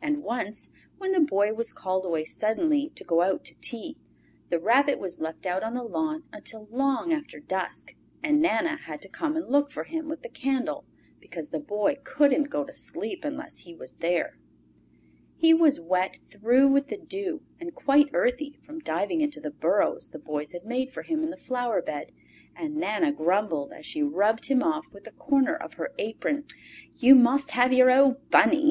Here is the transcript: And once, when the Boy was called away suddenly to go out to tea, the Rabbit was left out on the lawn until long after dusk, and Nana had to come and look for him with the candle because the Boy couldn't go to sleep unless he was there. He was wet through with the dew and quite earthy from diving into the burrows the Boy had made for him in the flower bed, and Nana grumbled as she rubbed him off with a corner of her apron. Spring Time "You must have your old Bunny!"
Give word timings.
And 0.00 0.22
once, 0.22 0.70
when 0.96 1.12
the 1.12 1.20
Boy 1.20 1.52
was 1.52 1.74
called 1.74 2.06
away 2.06 2.24
suddenly 2.24 2.88
to 2.94 3.04
go 3.04 3.20
out 3.20 3.44
to 3.44 3.60
tea, 3.60 3.98
the 4.48 4.58
Rabbit 4.58 4.98
was 4.98 5.20
left 5.20 5.44
out 5.44 5.62
on 5.62 5.74
the 5.74 5.82
lawn 5.82 6.22
until 6.32 6.64
long 6.70 7.12
after 7.12 7.38
dusk, 7.38 7.94
and 8.22 8.40
Nana 8.40 8.76
had 8.78 9.02
to 9.02 9.10
come 9.10 9.36
and 9.36 9.46
look 9.46 9.70
for 9.70 9.84
him 9.84 10.08
with 10.08 10.22
the 10.22 10.30
candle 10.30 10.86
because 11.20 11.50
the 11.50 11.58
Boy 11.58 11.98
couldn't 12.02 12.44
go 12.48 12.64
to 12.64 12.72
sleep 12.72 13.26
unless 13.26 13.64
he 13.64 13.74
was 13.74 13.96
there. 13.96 14.38
He 15.36 15.52
was 15.52 15.78
wet 15.78 16.20
through 16.30 16.68
with 16.68 16.88
the 16.88 16.96
dew 16.96 17.42
and 17.60 17.74
quite 17.74 18.08
earthy 18.14 18.56
from 18.64 18.78
diving 18.78 19.20
into 19.20 19.38
the 19.38 19.50
burrows 19.50 20.08
the 20.12 20.18
Boy 20.18 20.46
had 20.50 20.64
made 20.64 20.90
for 20.90 21.02
him 21.02 21.22
in 21.22 21.28
the 21.28 21.36
flower 21.36 21.82
bed, 21.82 22.12
and 22.56 22.74
Nana 22.76 23.12
grumbled 23.12 23.74
as 23.74 23.84
she 23.84 24.02
rubbed 24.02 24.46
him 24.46 24.62
off 24.62 24.86
with 24.94 25.06
a 25.06 25.12
corner 25.12 25.54
of 25.54 25.74
her 25.74 25.92
apron. 25.98 26.44
Spring 26.48 26.84
Time 26.84 26.92
"You 26.96 27.14
must 27.16 27.50
have 27.50 27.74
your 27.74 27.90
old 27.90 28.30
Bunny!" 28.30 28.66